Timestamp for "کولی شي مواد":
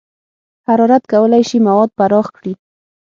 1.11-1.89